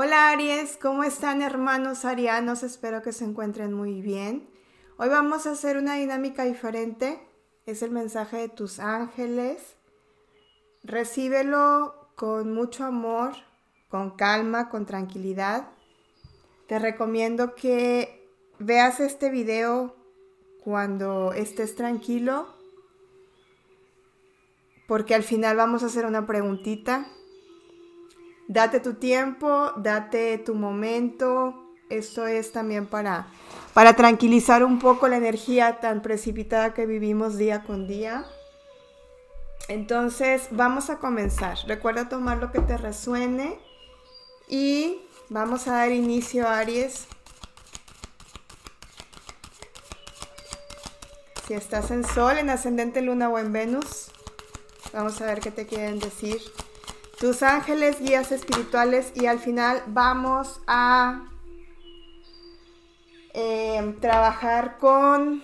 [0.00, 2.62] Hola Aries, ¿cómo están hermanos arianos?
[2.62, 4.48] Espero que se encuentren muy bien.
[4.96, 7.18] Hoy vamos a hacer una dinámica diferente.
[7.66, 9.74] Es el mensaje de tus ángeles.
[10.84, 13.32] Recíbelo con mucho amor,
[13.88, 15.70] con calma, con tranquilidad.
[16.68, 18.30] Te recomiendo que
[18.60, 19.96] veas este video
[20.62, 22.46] cuando estés tranquilo,
[24.86, 27.08] porque al final vamos a hacer una preguntita
[28.48, 31.54] date tu tiempo, date tu momento.
[31.90, 33.28] Esto es también para,
[33.72, 38.26] para tranquilizar un poco la energía tan precipitada que vivimos día con día.
[39.68, 41.58] Entonces, vamos a comenzar.
[41.66, 43.58] Recuerda tomar lo que te resuene
[44.48, 47.06] y vamos a dar inicio Aries.
[51.46, 54.10] Si estás en Sol, en ascendente Luna o en Venus,
[54.92, 56.40] vamos a ver qué te quieren decir
[57.18, 61.28] tus ángeles, guías espirituales y al final vamos a
[63.34, 65.42] eh, trabajar con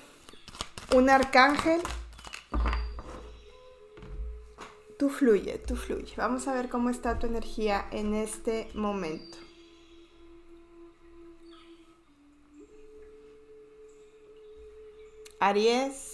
[0.94, 1.81] un arcángel.
[4.98, 6.14] Tú fluye, tú fluye.
[6.16, 9.38] Vamos a ver cómo está tu energía en este momento.
[15.41, 16.13] Aries,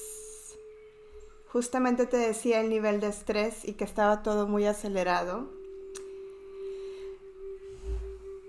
[1.52, 5.48] justamente te decía el nivel de estrés y que estaba todo muy acelerado.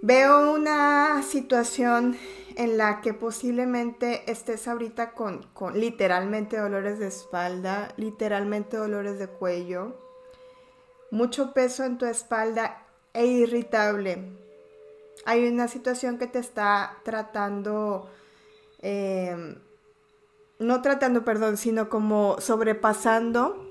[0.04, 2.18] Veo una situación
[2.56, 9.96] en la que posiblemente estés ahorita con, literalmente dolores de espalda, literalmente dolores de cuello,
[11.12, 14.24] mucho peso en tu espalda e irritable.
[15.26, 18.10] Hay una situación que te está tratando,
[18.82, 19.56] eh,
[20.62, 23.68] no tratando, perdón, sino como sobrepasando,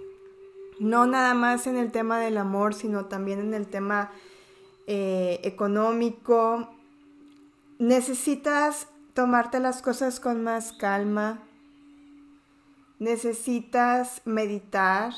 [0.80, 4.10] no nada más en el tema del amor, sino también en el tema
[4.86, 6.68] eh, económico.
[7.78, 11.42] Necesitas tomarte las cosas con más calma.
[12.98, 15.14] Necesitas meditar.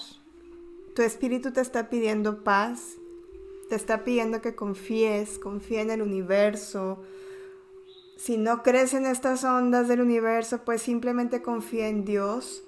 [0.94, 2.96] Tu espíritu te está pidiendo paz.
[3.70, 7.02] Te está pidiendo que confíes, confía en el universo.
[8.22, 12.62] Si no crees en estas ondas del universo, pues simplemente confía en Dios.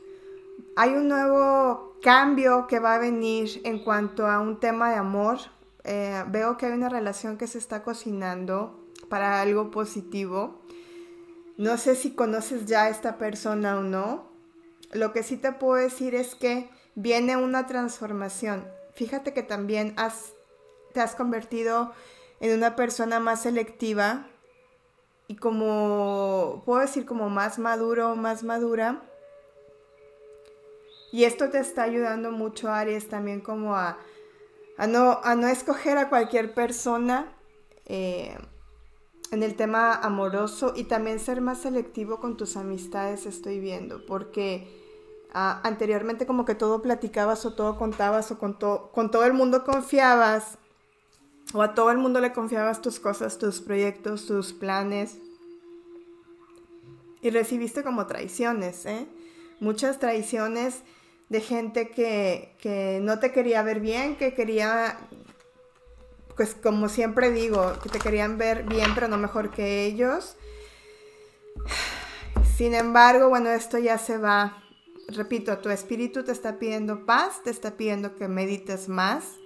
[0.74, 5.38] Hay un nuevo cambio que va a venir en cuanto a un tema de amor,
[5.84, 10.60] eh, veo que hay una relación que se está cocinando para algo positivo.
[11.56, 14.32] No sé si conoces ya a esta persona o no.
[14.90, 18.66] Lo que sí te puedo decir es que viene una transformación.
[18.96, 19.94] Fíjate que también
[20.92, 21.92] te has convertido
[22.40, 24.26] en una persona más selectiva
[25.26, 29.02] y como, puedo decir, como más maduro, más madura.
[31.12, 33.98] Y esto te está ayudando mucho, Aries, también como a
[34.76, 37.32] a no, a no escoger a cualquier persona
[37.86, 38.36] eh,
[39.30, 44.68] en el tema amoroso y también ser más selectivo con tus amistades, estoy viendo, porque
[45.32, 49.64] ah, anteriormente como que todo platicabas o todo contabas o con, con todo el mundo
[49.64, 50.58] confiabas
[51.54, 55.18] o a todo el mundo le confiabas tus cosas, tus proyectos, tus planes
[57.22, 59.06] y recibiste como traiciones, ¿eh?
[59.60, 60.82] Muchas traiciones
[61.28, 64.98] de gente que, no te quería ver bien, que quería,
[66.36, 70.36] pues como siempre digo, que te querían ver bien, pero no mejor que ellos.
[72.56, 74.62] Sin embargo, bueno, esto ya se va.
[75.08, 79.36] Repito, tu espíritu te está pidiendo paz, te está pidiendo que medites más.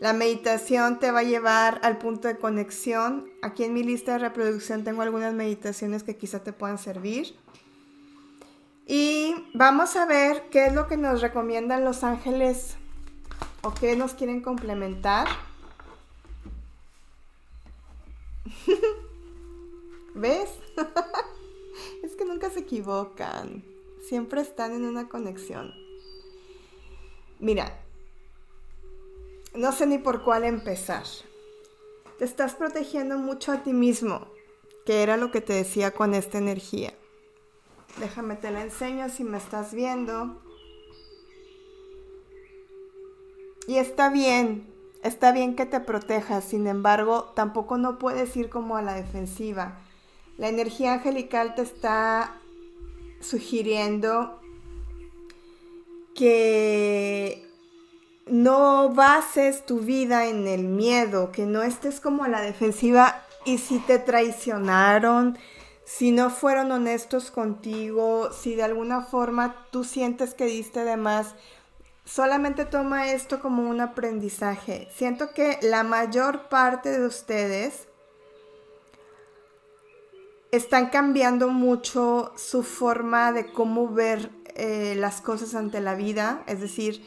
[0.00, 3.30] La meditación te va a llevar al punto de conexión.
[3.42, 7.34] Aquí en mi lista de reproducción tengo algunas meditaciones que quizá te puedan servir.
[8.86, 12.76] Y vamos a ver qué es lo que nos recomiendan los ángeles
[13.62, 15.28] o qué nos quieren complementar.
[20.14, 20.50] ¿Ves?
[22.02, 23.64] es que nunca se equivocan.
[24.06, 25.72] Siempre están en una conexión.
[27.38, 27.83] Mira,
[29.54, 31.04] no sé ni por cuál empezar.
[32.18, 34.26] Te estás protegiendo mucho a ti mismo,
[34.84, 36.92] que era lo que te decía con esta energía.
[37.98, 40.40] Déjame te la enseño si me estás viendo.
[43.66, 44.66] Y está bien,
[45.02, 49.80] está bien que te protejas, sin embargo, tampoco no puedes ir como a la defensiva.
[50.36, 52.40] La energía angelical te está
[53.20, 54.40] sugiriendo
[56.14, 57.43] que
[58.26, 63.58] no bases tu vida en el miedo, que no estés como a la defensiva y
[63.58, 65.38] si te traicionaron,
[65.84, 71.34] si no fueron honestos contigo, si de alguna forma tú sientes que diste de más,
[72.04, 74.88] solamente toma esto como un aprendizaje.
[74.94, 77.88] Siento que la mayor parte de ustedes
[80.50, 86.60] están cambiando mucho su forma de cómo ver eh, las cosas ante la vida, es
[86.60, 87.04] decir,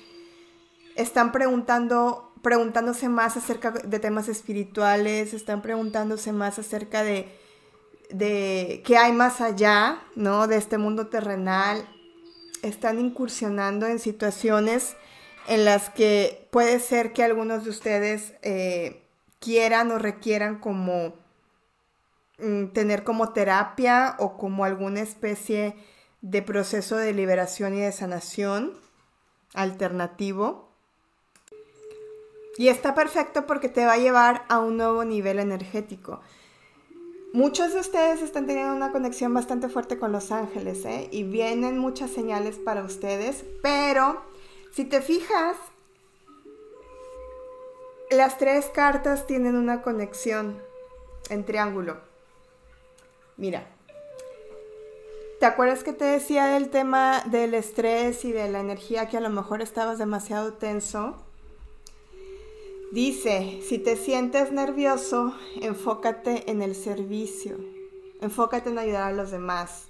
[0.97, 7.33] están preguntando, preguntándose más acerca de temas espirituales, están preguntándose más acerca de,
[8.09, 10.47] de qué hay más allá, ¿no?
[10.47, 11.88] De este mundo terrenal,
[12.63, 14.97] están incursionando en situaciones
[15.47, 19.03] en las que puede ser que algunos de ustedes eh,
[19.39, 21.13] quieran o requieran como
[22.39, 25.75] mm, tener como terapia o como alguna especie
[26.21, 28.73] de proceso de liberación y de sanación
[29.53, 30.67] alternativo.
[32.57, 36.21] Y está perfecto porque te va a llevar a un nuevo nivel energético.
[37.33, 41.07] Muchos de ustedes están teniendo una conexión bastante fuerte con los ángeles, ¿eh?
[41.12, 44.21] Y vienen muchas señales para ustedes, pero
[44.71, 45.56] si te fijas,
[48.09, 50.59] las tres cartas tienen una conexión
[51.30, 51.98] en triángulo.
[53.36, 53.68] Mira,
[55.39, 59.21] ¿te acuerdas que te decía del tema del estrés y de la energía que a
[59.21, 61.26] lo mejor estabas demasiado tenso?
[62.92, 67.57] Dice, si te sientes nervioso, enfócate en el servicio,
[68.22, 69.89] enfócate en ayudar a los demás.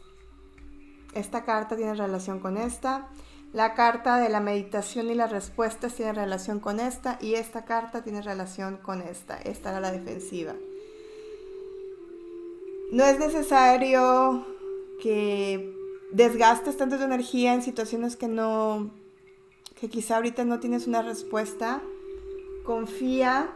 [1.14, 3.08] Esta carta tiene relación con esta,
[3.54, 8.04] la carta de la meditación y las respuestas tiene relación con esta y esta carta
[8.04, 9.38] tiene relación con esta.
[9.38, 10.56] Esta era la defensiva.
[12.92, 14.44] No es necesario
[15.04, 15.72] que
[16.12, 18.90] desgastes tanto tu energía en situaciones que no,
[19.80, 21.84] que quizá ahorita no tienes una respuesta
[22.68, 23.50] confía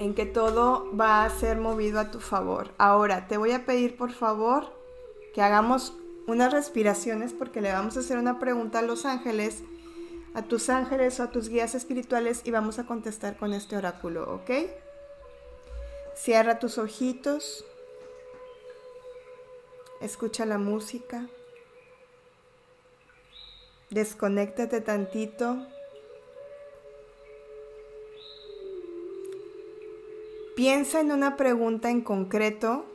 [0.00, 2.72] en que todo va a ser movido a tu favor.
[2.76, 4.72] Ahora, te voy a pedir por favor
[5.32, 5.92] que hagamos
[6.26, 9.62] unas respiraciones porque le vamos a hacer una pregunta a los ángeles,
[10.34, 14.34] a tus ángeles o a tus guías espirituales y vamos a contestar con este oráculo,
[14.34, 14.50] ¿ok?
[16.16, 17.64] Cierra tus ojitos,
[20.00, 21.28] escucha la música,
[23.90, 25.64] desconéctate tantito
[30.54, 32.86] Piensa en una pregunta en concreto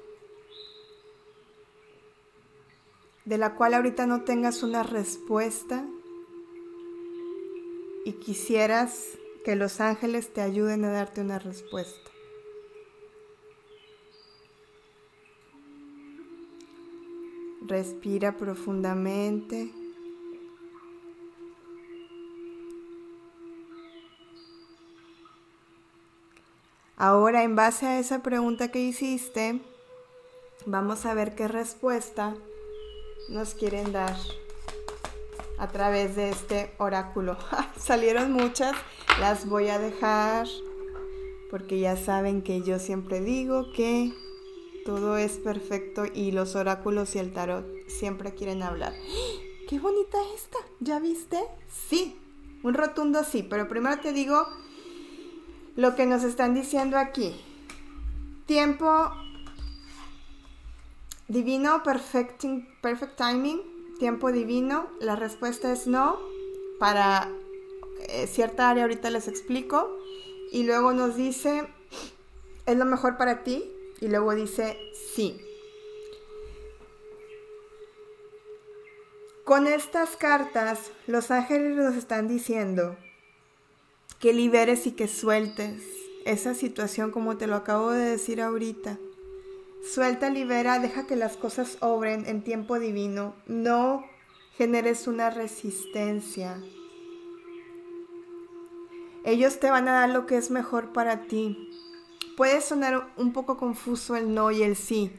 [3.26, 5.86] de la cual ahorita no tengas una respuesta
[8.06, 12.12] y quisieras que los ángeles te ayuden a darte una respuesta.
[17.68, 19.72] Respira profundamente.
[27.02, 29.62] Ahora, en base a esa pregunta que hiciste,
[30.66, 32.36] vamos a ver qué respuesta
[33.30, 34.18] nos quieren dar
[35.58, 37.38] a través de este oráculo.
[37.80, 38.76] Salieron muchas,
[39.18, 40.46] las voy a dejar
[41.50, 44.14] porque ya saben que yo siempre digo que
[44.84, 48.94] todo es perfecto y los oráculos y el tarot siempre quieren hablar.
[49.70, 50.58] ¡Qué bonita esta!
[50.82, 51.40] ¿Ya viste?
[51.72, 52.20] Sí,
[52.62, 54.46] un rotundo sí, pero primero te digo
[55.80, 57.40] lo que nos están diciendo aquí.
[58.46, 59.14] Tiempo
[61.30, 62.44] divino, perfect,
[62.82, 63.62] perfect timing,
[63.98, 64.90] tiempo divino.
[65.00, 66.20] La respuesta es no.
[66.80, 67.32] Para
[68.10, 69.98] eh, cierta área ahorita les explico.
[70.52, 71.70] Y luego nos dice,
[72.66, 73.72] es lo mejor para ti.
[74.02, 74.78] Y luego dice,
[75.16, 75.40] sí.
[79.46, 82.98] Con estas cartas, los ángeles nos están diciendo
[84.20, 85.82] que liberes y que sueltes
[86.26, 89.00] esa situación como te lo acabo de decir ahorita.
[89.82, 93.34] Suelta, libera, deja que las cosas obren en tiempo divino.
[93.48, 94.06] No
[94.58, 96.62] generes una resistencia.
[99.24, 101.72] Ellos te van a dar lo que es mejor para ti.
[102.36, 105.12] Puede sonar un poco confuso el no y el sí.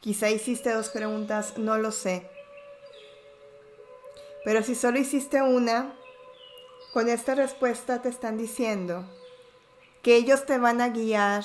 [0.00, 2.28] Quizá hiciste dos preguntas, no lo sé.
[4.44, 5.92] Pero si solo hiciste una,
[6.96, 9.04] con esta respuesta te están diciendo
[10.00, 11.44] que ellos te van a guiar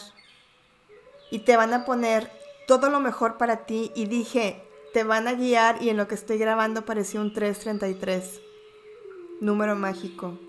[1.29, 2.31] y te van a poner
[2.67, 3.91] todo lo mejor para ti.
[3.93, 8.39] Y dije, te van a guiar y en lo que estoy grabando pareció un 333,
[9.41, 10.39] número mágico.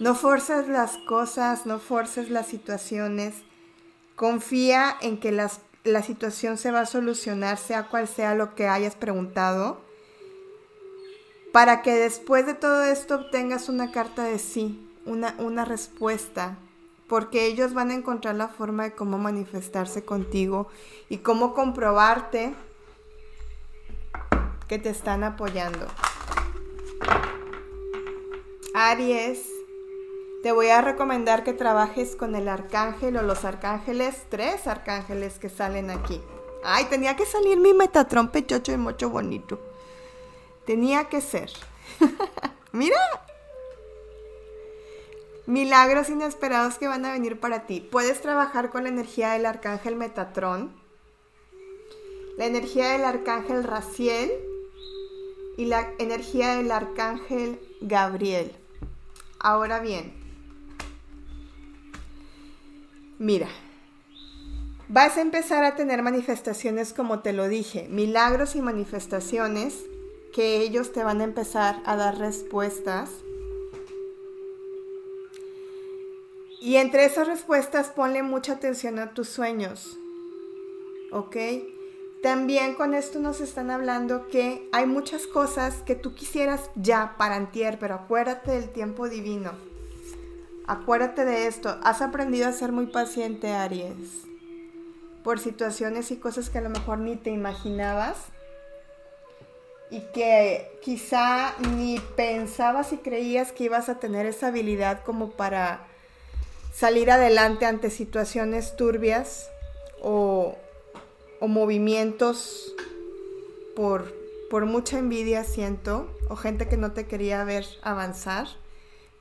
[0.00, 3.34] No forces las cosas, no forces las situaciones.
[4.16, 8.94] Confía en que la situación se va a solucionar, sea cual sea lo que hayas
[8.94, 9.86] preguntado
[11.58, 16.56] para que después de todo esto obtengas una carta de sí, una, una respuesta,
[17.08, 20.68] porque ellos van a encontrar la forma de cómo manifestarse contigo
[21.08, 22.54] y cómo comprobarte
[24.68, 25.88] que te están apoyando.
[28.72, 29.44] Aries,
[30.44, 35.48] te voy a recomendar que trabajes con el arcángel o los arcángeles, tres arcángeles que
[35.48, 36.22] salen aquí.
[36.62, 39.67] Ay, tenía que salir mi Metatron pechocho y mocho bonito.
[40.68, 41.50] Tenía que ser.
[42.72, 42.98] Mira.
[45.46, 47.80] Milagros inesperados que van a venir para ti.
[47.80, 50.70] Puedes trabajar con la energía del arcángel Metatron,
[52.36, 54.30] la energía del arcángel Raciel
[55.56, 58.54] y la energía del arcángel Gabriel.
[59.40, 60.12] Ahora bien,
[63.18, 63.48] mira,
[64.88, 69.87] vas a empezar a tener manifestaciones como te lo dije, milagros y manifestaciones
[70.32, 73.10] que ellos te van a empezar a dar respuestas.
[76.60, 79.98] Y entre esas respuestas ponle mucha atención a tus sueños.
[81.12, 81.36] ¿Ok?
[82.22, 87.36] También con esto nos están hablando que hay muchas cosas que tú quisieras ya para
[87.36, 89.52] antier, pero acuérdate del tiempo divino.
[90.66, 91.78] Acuérdate de esto.
[91.82, 94.24] Has aprendido a ser muy paciente, Aries.
[95.22, 98.16] Por situaciones y cosas que a lo mejor ni te imaginabas
[99.90, 105.86] y que quizá ni pensabas y creías que ibas a tener esa habilidad como para
[106.74, 109.48] salir adelante ante situaciones turbias
[110.02, 110.56] o,
[111.40, 112.74] movimientos
[113.74, 114.12] por,
[114.50, 118.48] por mucha envidia siento o gente que no te quería ver avanzar.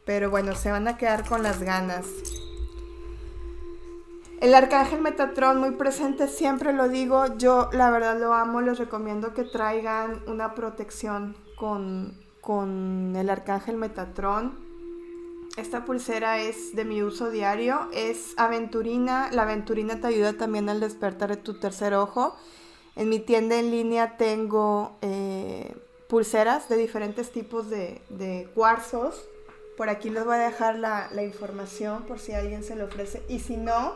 [0.06, 2.06] Pero bueno se van a quedar con las ganas
[4.40, 9.34] el arcángel Metatron muy presente, siempre lo digo, yo la verdad lo amo, les recomiendo
[9.34, 14.68] que traigan una protección con, con el arcángel Metatron.
[15.58, 20.80] Esta pulsera es de mi uso diario, es aventurina, la aventurina te ayuda también al
[20.80, 22.36] despertar de tu tercer ojo.
[22.96, 25.76] En mi tienda en línea tengo eh,
[26.08, 29.28] pulseras de diferentes tipos de, cuarzos.
[29.78, 33.24] Por aquí les voy a dejar la, la información por si alguien se le ofrece.
[33.28, 33.96] Y si no,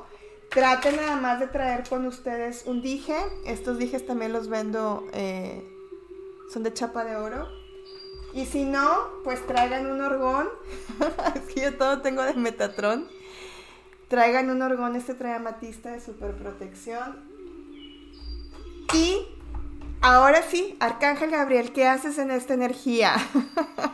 [0.51, 3.15] Traten nada más de traer con ustedes un dije.
[3.46, 5.65] Estos dijes también los vendo, eh,
[6.51, 7.48] son de chapa de oro.
[8.34, 10.50] Y si no, pues traigan un orgón.
[11.36, 13.08] es que yo todo tengo de Metatron.
[14.10, 17.24] Traigan un orgón, este trae amatista de super protección.
[18.93, 19.25] Y
[20.01, 23.15] ahora sí, Arcángel Gabriel, ¿qué haces en esta energía?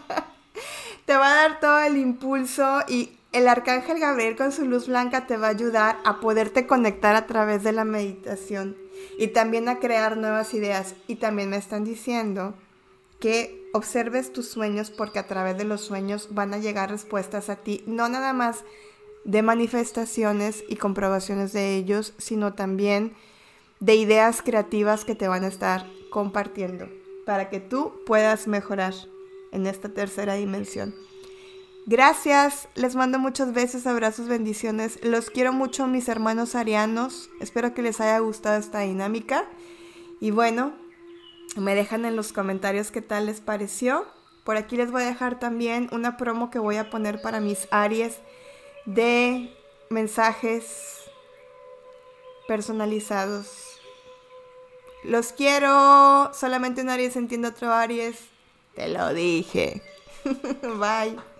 [1.05, 5.27] Te va a dar todo el impulso y el arcángel Gabriel con su luz blanca
[5.27, 8.77] te va a ayudar a poderte conectar a través de la meditación
[9.17, 10.95] y también a crear nuevas ideas.
[11.07, 12.55] Y también me están diciendo
[13.19, 17.57] que observes tus sueños porque a través de los sueños van a llegar respuestas a
[17.57, 18.63] ti, no nada más
[19.23, 23.13] de manifestaciones y comprobaciones de ellos, sino también
[23.79, 26.87] de ideas creativas que te van a estar compartiendo
[27.25, 28.93] para que tú puedas mejorar
[29.51, 30.95] en esta tercera dimensión.
[31.89, 34.99] Gracias, les mando muchos besos, abrazos, bendiciones.
[35.03, 37.29] Los quiero mucho, mis hermanos arianos.
[37.39, 39.45] Espero que les haya gustado esta dinámica.
[40.19, 40.73] Y bueno,
[41.55, 44.05] me dejan en los comentarios qué tal les pareció.
[44.43, 47.69] Por aquí les voy a dejar también una promo que voy a poner para mis
[47.71, 48.17] Aries
[48.85, 49.55] de
[49.89, 51.09] mensajes
[52.49, 53.79] personalizados.
[55.05, 56.33] Los quiero.
[56.33, 58.17] Solamente un Aries entiende otro Aries.
[58.75, 59.81] Te lo dije.
[60.25, 61.36] Bye.